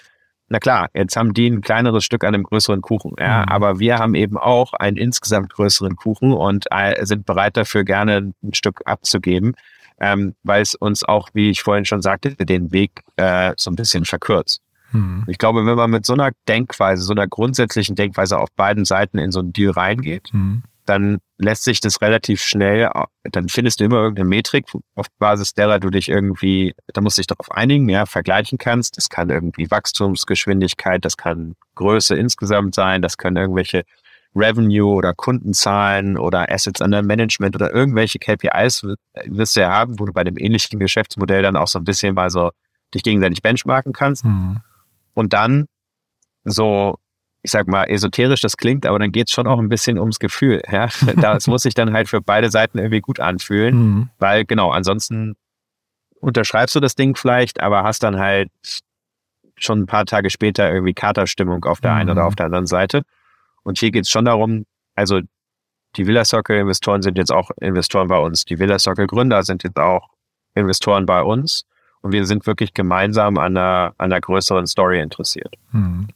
[0.47, 3.49] na klar, jetzt haben die ein kleineres Stück an einem größeren Kuchen, ja, mhm.
[3.49, 8.33] aber wir haben eben auch einen insgesamt größeren Kuchen und äh, sind bereit dafür gerne
[8.43, 9.55] ein Stück abzugeben,
[9.99, 13.75] ähm, weil es uns auch, wie ich vorhin schon sagte, den Weg äh, so ein
[13.75, 14.61] bisschen verkürzt.
[14.91, 15.23] Mhm.
[15.27, 19.19] Ich glaube, wenn man mit so einer Denkweise, so einer grundsätzlichen Denkweise auf beiden Seiten
[19.19, 22.89] in so einen Deal reingeht, mhm dann lässt sich das relativ schnell,
[23.23, 27.21] dann findest du immer irgendeine Metrik, auf Basis derer du dich irgendwie, da musst du
[27.21, 28.97] dich darauf einigen, ja, vergleichen kannst.
[28.97, 33.83] Das kann irgendwie Wachstumsgeschwindigkeit, das kann Größe insgesamt sein, das können irgendwelche
[34.35, 38.83] Revenue oder Kundenzahlen oder Assets under Management oder irgendwelche KPIs
[39.25, 42.15] wirst du ja haben, wo du bei dem ähnlichen Geschäftsmodell dann auch so ein bisschen
[42.15, 42.51] mal so
[42.93, 44.25] dich gegenseitig benchmarken kannst.
[44.25, 44.61] Mhm.
[45.13, 45.65] Und dann
[46.43, 46.97] so
[47.41, 50.19] ich sag mal, esoterisch das klingt, aber dann geht es schon auch ein bisschen ums
[50.19, 50.61] Gefühl.
[50.71, 50.89] Ja?
[51.15, 54.09] Das muss sich dann halt für beide Seiten irgendwie gut anfühlen, mhm.
[54.19, 55.35] weil genau, ansonsten
[56.19, 58.49] unterschreibst du das Ding vielleicht, aber hast dann halt
[59.57, 61.97] schon ein paar Tage später irgendwie Katerstimmung auf der mhm.
[61.97, 62.27] einen oder mhm.
[62.27, 63.03] auf der anderen Seite.
[63.63, 65.21] Und hier geht es schon darum, also
[65.95, 68.45] die Villa Circle Investoren sind jetzt auch Investoren bei uns.
[68.45, 70.09] Die Villa Circle Gründer sind jetzt auch
[70.55, 71.65] Investoren bei uns.
[72.01, 75.55] und wir sind wirklich gemeinsam an einer, an einer größeren Story interessiert.
[75.71, 76.07] Mhm.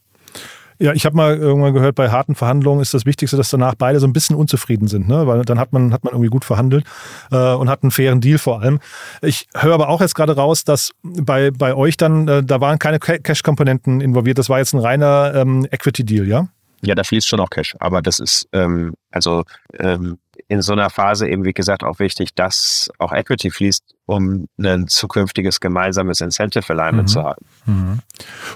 [0.78, 4.00] Ja, ich habe mal irgendwann gehört, bei harten Verhandlungen ist das Wichtigste, dass danach beide
[4.00, 5.26] so ein bisschen unzufrieden sind, ne?
[5.26, 6.84] weil dann hat man, hat man irgendwie gut verhandelt
[7.30, 8.80] äh, und hat einen fairen Deal vor allem.
[9.22, 12.78] Ich höre aber auch jetzt gerade raus, dass bei, bei euch dann, äh, da waren
[12.78, 16.48] keine Cash-Komponenten involviert, das war jetzt ein reiner ähm, Equity-Deal, ja?
[16.82, 19.44] Ja, da fließt schon auch Cash, aber das ist ähm, also
[19.78, 24.46] ähm, in so einer Phase eben, wie gesagt, auch wichtig, dass auch Equity fließt, um
[24.58, 27.12] ein zukünftiges gemeinsames Incentive Alignment mhm.
[27.12, 27.46] zu haben.
[27.66, 27.98] Mhm.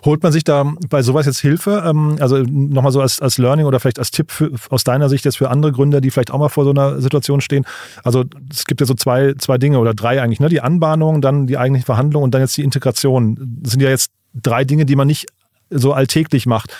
[0.05, 1.83] Holt man sich da bei sowas jetzt Hilfe?
[1.87, 5.25] Ähm, also nochmal so als, als Learning oder vielleicht als Tipp für, aus deiner Sicht
[5.25, 7.65] jetzt für andere Gründer, die vielleicht auch mal vor so einer Situation stehen.
[8.05, 10.49] Also es gibt ja so zwei, zwei Dinge oder drei eigentlich, ne?
[10.49, 13.61] Die Anbahnung, dann die eigentliche Verhandlung und dann jetzt die Integration.
[13.63, 15.27] Das sind ja jetzt drei Dinge, die man nicht
[15.71, 16.77] so alltäglich macht.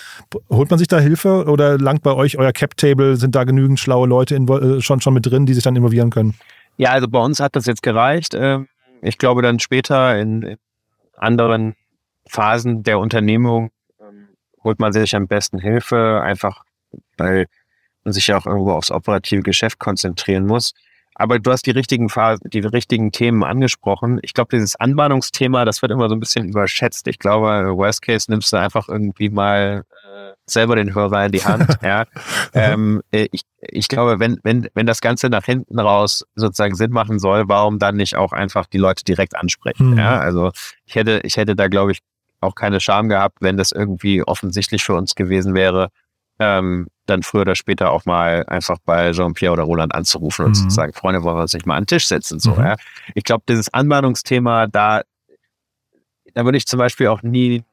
[0.49, 3.15] Holt man sich da Hilfe oder langt bei euch euer Cap-Table?
[3.15, 6.35] Sind da genügend schlaue Leute äh, schon, schon mit drin, die sich dann involvieren können?
[6.77, 8.33] Ja, also bei uns hat das jetzt gereicht.
[8.33, 8.67] Ähm,
[9.01, 10.57] ich glaube, dann später in
[11.15, 11.75] anderen
[12.27, 14.29] Phasen der Unternehmung ähm,
[14.63, 16.63] holt man sich am besten Hilfe, einfach
[17.17, 17.47] weil
[18.03, 20.73] man sich ja auch irgendwo aufs operative Geschäft konzentrieren muss.
[21.19, 24.19] Aber du hast die richtigen Phasen, die richtigen Themen angesprochen.
[24.21, 27.07] Ich glaube, dieses Anbahnungsthema, das wird immer so ein bisschen überschätzt.
[27.07, 31.43] Ich glaube, Worst Case nimmst du einfach irgendwie mal äh, selber den Hörer in die
[31.43, 31.77] Hand.
[31.83, 32.05] ja.
[32.53, 36.91] ähm, äh, ich, ich glaube, wenn, wenn, wenn das Ganze nach hinten raus sozusagen Sinn
[36.91, 39.91] machen soll, warum dann nicht auch einfach die Leute direkt ansprechen?
[39.91, 39.97] Mhm.
[39.97, 40.51] Ja, also
[40.85, 41.99] ich hätte, ich hätte da, glaube ich,
[42.39, 45.89] auch keine Scham gehabt, wenn das irgendwie offensichtlich für uns gewesen wäre,
[46.39, 50.69] ähm, dann früher oder später auch mal einfach bei Jean-Pierre oder Roland anzurufen und mhm.
[50.69, 52.39] zu sagen, Freunde, wollen wir uns nicht mal an den Tisch setzen?
[52.39, 52.63] So, mhm.
[52.63, 52.75] ja.
[53.15, 55.01] Ich glaube, dieses Anmahnungsthema, da,
[56.33, 57.63] da würde ich zum Beispiel auch nie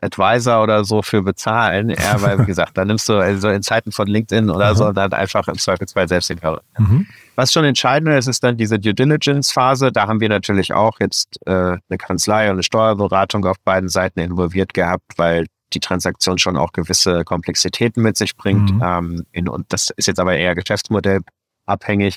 [0.00, 3.92] Advisor oder so für bezahlen, ja, weil wie gesagt, da nimmst du also in Zeiten
[3.92, 4.76] von LinkedIn oder mhm.
[4.76, 6.62] so dann einfach im Zweifelsfall selbst den Hörer.
[6.78, 7.06] Mhm.
[7.36, 9.90] Was schon entscheidender ist, ist dann diese Due Diligence Phase.
[9.90, 14.20] Da haben wir natürlich auch jetzt äh, eine Kanzlei und eine Steuerberatung auf beiden Seiten
[14.20, 18.74] involviert gehabt, weil die Transaktion schon auch gewisse Komplexitäten mit sich bringt.
[18.74, 18.82] Mhm.
[18.82, 22.16] Ähm, in, und das ist jetzt aber eher geschäftsmodellabhängig.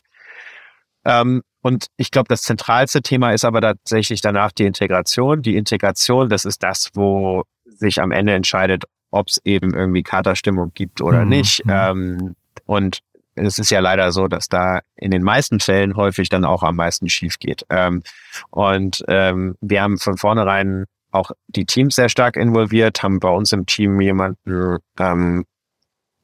[1.05, 5.41] Ähm, und ich glaube, das zentralste Thema ist aber tatsächlich danach die Integration.
[5.41, 10.71] Die Integration, das ist das, wo sich am Ende entscheidet, ob es eben irgendwie Katerstimmung
[10.73, 11.29] gibt oder mhm.
[11.29, 11.65] nicht.
[11.65, 11.71] Mhm.
[11.73, 12.99] Ähm, und
[13.35, 16.75] es ist ja leider so, dass da in den meisten Fällen häufig dann auch am
[16.75, 17.65] meisten schief geht.
[17.69, 18.03] Ähm,
[18.49, 23.51] und ähm, wir haben von vornherein auch die Teams sehr stark involviert, haben bei uns
[23.53, 25.45] im Team jemanden, ähm,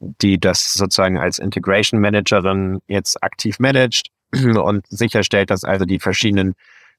[0.00, 6.54] die das sozusagen als Integration Managerin jetzt aktiv managt und sicherstellt, dass also die verschiedenen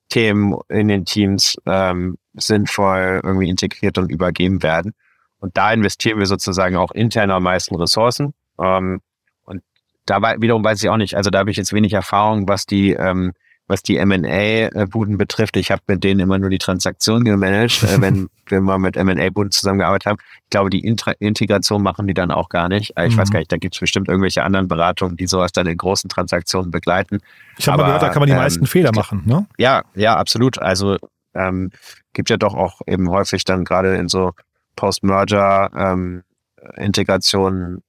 [0.10, 4.94] Themen in den Teams ähm, sinnvoll irgendwie integriert und übergeben werden.
[5.40, 8.34] Und da investieren wir sozusagen auch intern am meisten Ressourcen.
[8.60, 9.02] Ähm,
[9.44, 9.64] und
[10.06, 12.94] da wiederum weiß ich auch nicht, also da habe ich jetzt wenig Erfahrung, was die
[12.94, 13.34] ähm,
[13.68, 15.58] was die M&A-Buden betrifft.
[15.58, 19.50] Ich habe mit denen immer nur die Transaktion gemanagt, äh, wenn wir mal mit M&A-Buden
[19.52, 20.20] zusammengearbeitet haben.
[20.44, 22.96] Ich glaube, die Intra Integration machen die dann auch gar nicht.
[22.96, 23.22] Äh, ich mhm.
[23.22, 26.08] weiß gar nicht, da gibt es bestimmt irgendwelche anderen Beratungen, die sowas dann in großen
[26.10, 27.22] Transaktionen begleiten.
[27.58, 29.48] Ich habe mal gehört, da kann man die ähm, meisten Fehler machen, ne?
[29.58, 30.60] Ja, ja, absolut.
[30.60, 30.98] Also
[31.34, 31.72] ähm,
[32.14, 34.34] gibt ja doch auch eben häufig dann gerade in so
[34.76, 37.82] Post-Merger-Integrationen ähm,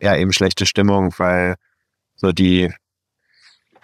[0.00, 1.56] ja eben schlechte Stimmung, weil
[2.14, 2.72] so die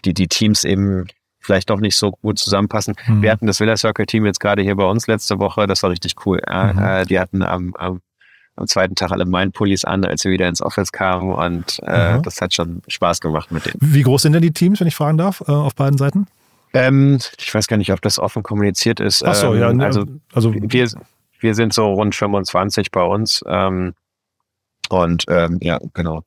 [0.04, 1.06] die die Teams eben
[1.42, 2.94] vielleicht doch nicht so gut zusammenpassen.
[3.06, 3.22] Mhm.
[3.22, 5.90] Wir hatten das Villa Circle Team jetzt gerade hier bei uns letzte Woche, das war
[5.90, 6.40] richtig cool.
[6.48, 6.78] Mhm.
[6.78, 8.00] Äh, die hatten am, am,
[8.56, 12.22] am zweiten Tag alle Mindpullis an, als wir wieder ins Office kamen und äh, mhm.
[12.22, 13.78] das hat schon Spaß gemacht mit denen.
[13.80, 16.26] Wie groß sind denn die Teams, wenn ich fragen darf, äh, auf beiden Seiten?
[16.74, 19.24] Ähm, ich weiß gar nicht, ob das offen kommuniziert ist.
[19.24, 19.72] Ach so, ähm, ja.
[19.72, 20.88] Ne, also, also wir,
[21.40, 23.44] wir sind so rund 25 bei uns.
[23.46, 23.94] Ähm,
[24.88, 26.22] und ähm, ja, genau.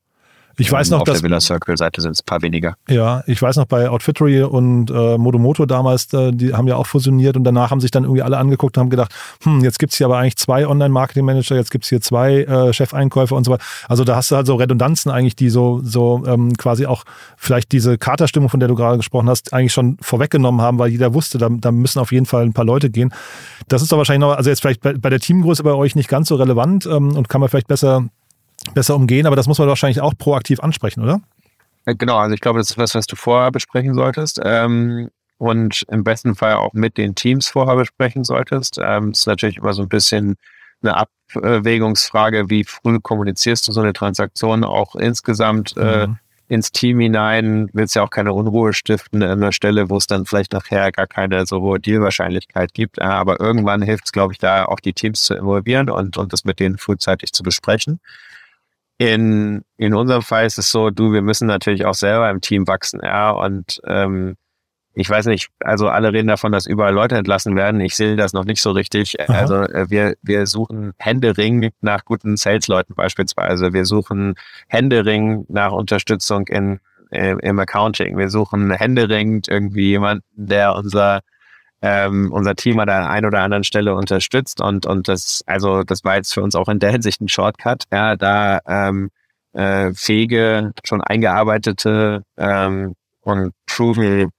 [0.58, 1.20] Ich weiß noch, auf dass.
[1.20, 2.76] der Villa Circle-Seite sind es ein paar weniger.
[2.88, 6.88] Ja, ich weiß noch, bei Outfittery und äh, Modomoto damals, äh, die haben ja auch
[6.88, 9.14] fusioniert und danach haben sich dann irgendwie alle angeguckt und haben gedacht,
[9.44, 13.44] hm, jetzt gibt's hier aber eigentlich zwei Online-Marketing-Manager, jetzt gibt's hier zwei äh, Chefeinkäufer und
[13.44, 13.64] so weiter.
[13.88, 17.04] Also da hast du halt so Redundanzen eigentlich, die so, so ähm, quasi auch
[17.38, 21.14] vielleicht diese Katerstimmung, von der du gerade gesprochen hast, eigentlich schon vorweggenommen haben, weil jeder
[21.14, 23.14] wusste, da, da müssen auf jeden Fall ein paar Leute gehen.
[23.68, 26.10] Das ist doch wahrscheinlich noch, also jetzt vielleicht bei, bei der Teamgröße bei euch nicht
[26.10, 28.06] ganz so relevant ähm, und kann man vielleicht besser
[28.74, 31.22] besser umgehen, aber das muss man wahrscheinlich auch proaktiv ansprechen, oder?
[31.86, 34.40] Äh, genau, also ich glaube, das ist was, was du vorher besprechen solltest.
[34.44, 38.80] Ähm, und im besten Fall auch mit den Teams vorher besprechen solltest.
[38.82, 40.36] Ähm, ist natürlich immer so ein bisschen
[40.82, 46.18] eine Abwägungsfrage, wie früh kommunizierst du so eine Transaktion auch insgesamt äh, mhm.
[46.48, 47.70] ins Team hinein.
[47.74, 51.08] Willst ja auch keine Unruhe stiften an einer Stelle, wo es dann vielleicht nachher gar
[51.08, 53.02] keine so hohe Dealwahrscheinlichkeit gibt.
[53.02, 56.46] Aber irgendwann hilft es, glaube ich, da auch die Teams zu involvieren und, und das
[56.46, 58.00] mit denen frühzeitig zu besprechen.
[58.98, 62.66] In, in unserem Fall ist es so, du, wir müssen natürlich auch selber im Team
[62.68, 64.38] wachsen, ja, und ähm,
[64.96, 67.82] ich weiß nicht, also alle reden davon, dass überall Leute entlassen werden.
[67.82, 69.20] Ich sehe das noch nicht so richtig.
[69.20, 69.34] Aha.
[69.34, 73.74] Also äh, wir, wir suchen Händering nach guten Sales-Leuten beispielsweise.
[73.74, 74.36] Wir suchen
[74.70, 76.80] Händering nach Unterstützung in,
[77.12, 78.18] äh, im Accounting.
[78.18, 81.22] Wir suchen händeringend irgendwie jemanden, der unser
[81.86, 86.04] ähm, unser Team an der einen oder anderen Stelle unterstützt und und das also das
[86.04, 89.12] war jetzt für uns auch in der Hinsicht ein Shortcut ja da ähm,
[89.54, 94.32] äh, fähige schon eingearbeitete ähm, und proven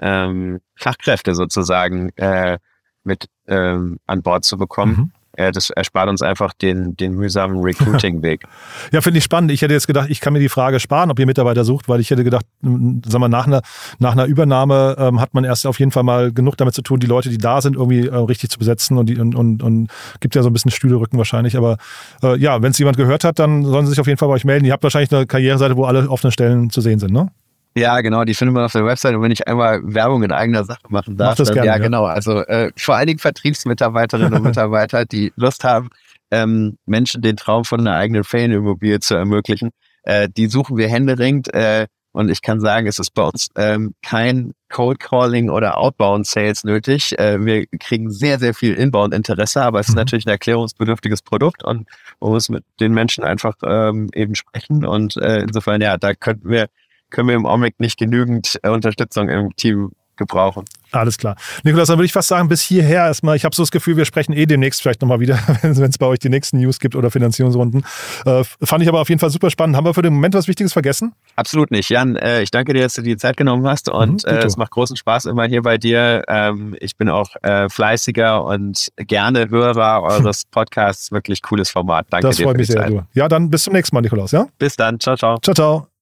[0.00, 2.58] ähm, Fachkräfte sozusagen äh,
[3.02, 4.96] mit ähm, an Bord zu bekommen.
[4.96, 5.12] Mhm.
[5.36, 8.44] Äh, das erspart uns einfach den, den mühsamen Recruiting-Weg.
[8.92, 9.50] ja, finde ich spannend.
[9.50, 12.00] Ich hätte jetzt gedacht, ich kann mir die Frage sparen, ob ihr Mitarbeiter sucht, weil
[12.00, 13.62] ich hätte gedacht, sag mal, nach einer,
[13.98, 17.00] nach einer Übernahme ähm, hat man erst auf jeden Fall mal genug damit zu tun,
[17.00, 19.88] die Leute, die da sind, irgendwie äh, richtig zu besetzen und, die, und, und, und
[20.20, 21.56] gibt ja so ein bisschen Stühlerücken wahrscheinlich.
[21.56, 21.76] Aber
[22.22, 24.34] äh, ja, wenn es jemand gehört hat, dann sollen sie sich auf jeden Fall bei
[24.34, 24.64] euch melden.
[24.64, 27.30] Ihr habt wahrscheinlich eine Karriereseite, wo alle offenen Stellen zu sehen sind, ne?
[27.76, 30.64] Ja, genau, die findet man auf der Website und wenn ich einmal Werbung in eigener
[30.64, 32.04] Sache machen darf, Mach das dann, gerne, ja, ja, genau.
[32.04, 35.90] Also äh, vor allen Dingen Vertriebsmitarbeiterinnen und Mitarbeiter, die Lust haben,
[36.30, 39.70] ähm, Menschen den Traum von einer eigenen Ferienimmobilie zu ermöglichen,
[40.04, 41.52] äh, die suchen wir händeringend.
[41.52, 46.28] Äh, und ich kann sagen, es ist bei uns ähm, kein Cold Calling oder Outbound
[46.28, 47.18] Sales nötig.
[47.18, 49.98] Äh, wir kriegen sehr, sehr viel Inbound Interesse, aber es ist mhm.
[49.98, 51.88] natürlich ein erklärungsbedürftiges Produkt und
[52.20, 54.86] man muss mit den Menschen einfach ähm, eben sprechen.
[54.86, 56.68] Und äh, insofern, ja, da könnten wir
[57.10, 60.64] können wir im Augenblick nicht genügend äh, Unterstützung im Team gebrauchen.
[60.92, 61.34] Alles klar.
[61.64, 63.34] Nikolas, dann würde ich fast sagen, bis hierher erstmal.
[63.34, 66.06] Ich habe so das Gefühl, wir sprechen eh demnächst vielleicht nochmal wieder, wenn es bei
[66.06, 67.84] euch die nächsten News gibt oder Finanzierungsrunden.
[68.24, 69.76] Äh, fand ich aber auf jeden Fall super spannend.
[69.76, 71.12] Haben wir für den Moment was Wichtiges vergessen?
[71.36, 71.88] Absolut nicht.
[71.88, 74.44] Jan, äh, ich danke dir, dass du dir die Zeit genommen hast und mhm, äh,
[74.44, 76.22] es macht großen Spaß immer hier bei dir.
[76.28, 81.10] Ähm, ich bin auch äh, fleißiger und gerne Hörer eures Podcasts.
[81.10, 82.06] Wirklich cooles Format.
[82.10, 82.44] Danke das dir.
[82.44, 82.88] Das freut mich sehr.
[82.88, 83.02] Du.
[83.14, 84.30] Ja, dann bis zum nächsten Mal, Nikolaus.
[84.30, 84.46] Ja?
[84.58, 85.00] Bis dann.
[85.00, 85.38] Ciao, ciao.
[85.40, 85.93] Ciao, ciao.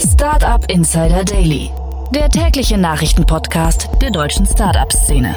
[0.00, 1.70] Startup Insider Daily,
[2.14, 5.36] der tägliche Nachrichtenpodcast der deutschen Startup-Szene.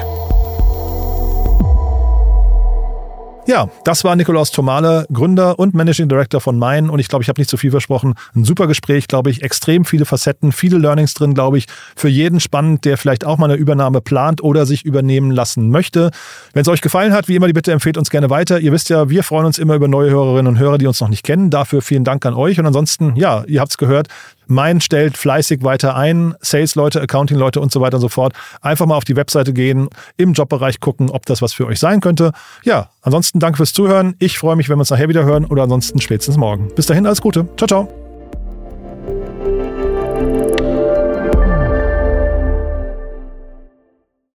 [3.46, 6.88] Ja, das war Nikolaus Tomale, Gründer und Managing Director von Main.
[6.88, 8.14] Und ich glaube, ich habe nicht zu viel versprochen.
[8.34, 9.42] Ein super Gespräch, glaube ich.
[9.42, 11.66] Extrem viele Facetten, viele Learnings drin, glaube ich.
[11.94, 16.10] Für jeden spannend, der vielleicht auch mal eine Übernahme plant oder sich übernehmen lassen möchte.
[16.54, 18.60] Wenn es euch gefallen hat, wie immer, die Bitte empfehlt uns gerne weiter.
[18.60, 21.08] Ihr wisst ja, wir freuen uns immer über neue Hörerinnen und Hörer, die uns noch
[21.08, 21.50] nicht kennen.
[21.50, 22.58] Dafür vielen Dank an euch.
[22.58, 24.08] Und ansonsten, ja, ihr habt es gehört.
[24.46, 28.34] Mein stellt fleißig weiter ein, Sales-Leute, Accounting-Leute und so weiter und so fort.
[28.60, 32.00] Einfach mal auf die Webseite gehen, im Jobbereich gucken, ob das was für euch sein
[32.00, 32.32] könnte.
[32.62, 34.14] Ja, ansonsten danke fürs Zuhören.
[34.18, 36.68] Ich freue mich, wenn wir uns nachher wieder hören oder ansonsten spätestens morgen.
[36.74, 37.48] Bis dahin, alles Gute.
[37.56, 38.03] Ciao, ciao.